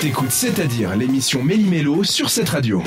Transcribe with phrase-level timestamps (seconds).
[0.00, 2.84] T'écoutes C'est-à-dire l'émission Méli-Mélo sur cette radio.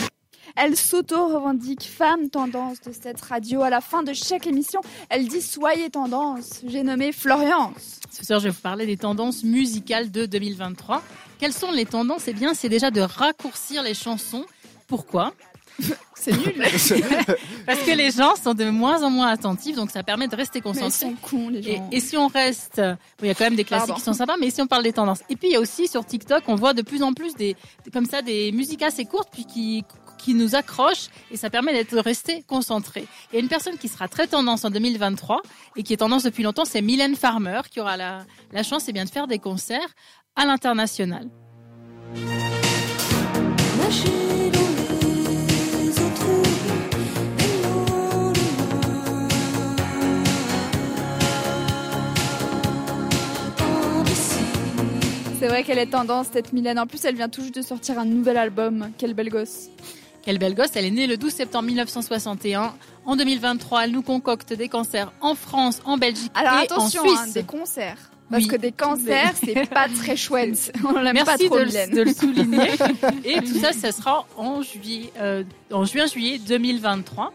[0.55, 3.63] Elle s'auto-revendique femme tendance de cette radio.
[3.63, 6.61] À la fin de chaque émission, elle dit Soyez tendance.
[6.65, 7.99] J'ai nommé Floriance.
[8.11, 11.03] Ce soir, je vais vous parler des tendances musicales de 2023.
[11.37, 12.29] Quelles sont les tendances?
[12.29, 14.45] Eh bien, c'est déjà de raccourcir les chansons.
[14.87, 15.33] Pourquoi?
[16.15, 16.53] C'est nul.
[17.65, 20.61] Parce que les gens sont de moins en moins attentifs, donc ça permet de rester
[20.63, 21.89] Mais ils sont cons, les Et, gens.
[21.91, 23.99] et si on reste, bon, il y a quand même des classiques Pardon.
[23.99, 25.21] qui sont sympas, mais si on parle des tendances.
[25.29, 27.55] Et puis il y a aussi sur TikTok, on voit de plus en plus des,
[27.91, 29.83] comme ça, des musiques assez courtes, puis qui
[30.21, 33.07] qui nous accrochent et ça permet d'être de rester concentré.
[33.31, 35.41] Il y a une personne qui sera très tendance en 2023
[35.75, 38.93] et qui est tendance depuis longtemps, c'est Mylène Farmer qui aura la, la chance eh
[38.93, 39.89] bien, de faire des concerts
[40.35, 41.27] à l'international.
[55.41, 56.77] C'est vrai qu'elle est tendance, cette Mylène.
[56.77, 58.91] En plus, elle vient tout juste de sortir un nouvel album.
[58.99, 59.69] Quelle belle gosse.
[60.21, 62.75] Quelle belle gosse, elle est née le 12 septembre 1961.
[63.07, 67.05] En 2023, elle nous concocte des concerts en France, en Belgique Alors et attention, en
[67.11, 67.33] hein, Suisse.
[67.33, 67.97] des concerts.
[68.29, 68.49] Parce Oui.
[68.49, 70.71] que des cancers, c'est pas très chouette.
[70.87, 72.69] On l'aime pas trop, de, le- de le souligner.
[73.25, 77.33] Et tout ça, ça sera en juillet, euh, en juin-juillet 2023.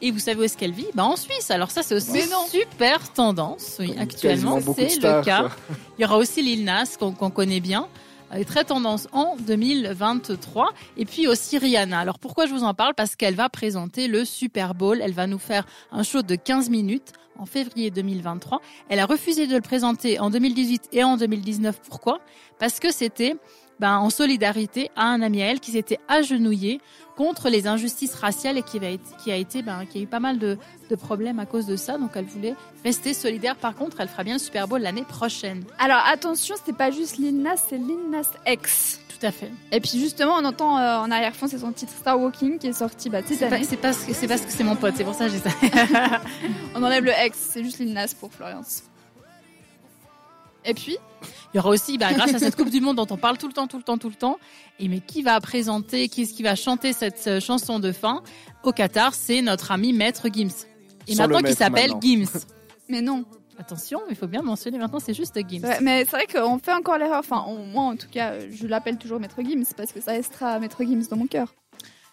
[0.00, 0.86] Et vous savez où est-ce qu'elle vit?
[0.94, 1.50] Bah, En Suisse.
[1.50, 2.46] Alors ça, c'est aussi non.
[2.48, 3.76] super tendance.
[3.80, 5.50] Oui, actuellement, c'est le cas.
[5.98, 7.88] Il y aura aussi Lil Nas qu'on connaît bien.
[8.30, 10.70] Elle est très tendance en 2023.
[10.96, 11.98] Et puis aussi Rihanna.
[11.98, 12.94] Alors pourquoi je vous en parle?
[12.94, 15.00] Parce qu'elle va présenter le Super Bowl.
[15.02, 18.60] Elle va nous faire un show de 15 minutes en février 2023.
[18.88, 21.80] Elle a refusé de le présenter en 2018 et en 2019.
[21.88, 22.20] Pourquoi?
[22.58, 23.36] Parce que c'était
[23.80, 26.80] ben, en solidarité à un ami à elle qui s'était agenouillé
[27.16, 30.06] contre les injustices raciales et qui, va être- qui a été, ben, qui a eu
[30.06, 30.56] pas mal de,
[30.88, 31.98] de problèmes à cause de ça.
[31.98, 32.54] Donc elle voulait
[32.84, 33.56] rester solidaire.
[33.56, 35.64] Par contre, elle fera bien le Super Bowl l'année prochaine.
[35.78, 39.00] Alors attention, c'est pas juste Lil Nas, c'est Lil Nas X.
[39.18, 39.50] Tout à fait.
[39.72, 42.72] Et puis justement, on entend euh, en arrière-fond, c'est son titre Star Walking qui est
[42.72, 43.64] sorti bah, C'est pas- année.
[43.68, 45.50] c'est parce que c'est parce que c'est mon pote, c'est pour ça que j'ai ça.
[46.76, 48.84] On enlève le X, c'est juste Lil Nas pour Florence.
[50.68, 50.96] Et puis,
[51.52, 53.48] Il y aura aussi, bah, grâce à cette Coupe du Monde dont on parle tout
[53.48, 54.38] le temps, tout le temps, tout le temps,
[54.78, 58.22] et mais qui va présenter, qui est-ce qui va chanter cette euh, chanson de fin
[58.62, 59.14] au Qatar?
[59.14, 60.50] C'est notre ami Maître Gims.
[61.06, 61.92] Et Sans maintenant qui s'appelle.
[62.02, 62.26] Gims.
[62.88, 63.24] mais non.
[63.60, 65.64] Attention, il faut bien mentionner maintenant, c'est juste Gims.
[65.64, 67.18] Ouais, mais c'est vrai qu'on fait encore l'erreur.
[67.18, 70.60] Enfin, on- moi en tout cas, je l'appelle toujours Maître Gims parce que ça restera
[70.60, 71.52] Maître Gims dans mon cœur.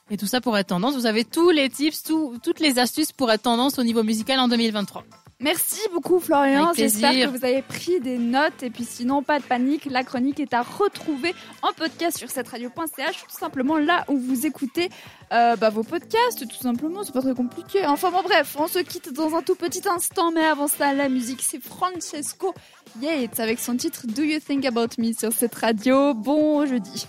[0.10, 0.96] Et tout ça pour être tendance.
[0.96, 4.40] Vous avez tous les tips, tout- toutes les astuces pour être tendance au niveau musical
[4.40, 5.04] en 2023.
[5.42, 9.44] Merci beaucoup Florian, j'espère que vous avez pris des notes et puis sinon pas de
[9.44, 14.18] panique, la chronique est à retrouver en podcast sur cette radio.ch tout simplement là où
[14.18, 14.90] vous écoutez
[15.34, 17.86] euh, bah, vos podcasts tout simplement, c'est pas très compliqué.
[17.86, 21.10] Enfin bon bref, on se quitte dans un tout petit instant mais avant ça la
[21.10, 22.54] musique c'est Francesco
[23.02, 26.14] Yates avec son titre Do You Think About Me sur cette radio.
[26.14, 27.08] Bon jeudi.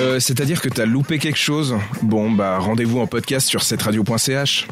[0.00, 1.76] Euh, C'est-à-dire que t'as loupé quelque chose?
[2.02, 4.66] Bon, bah rendez-vous en podcast sur cette radio.ch.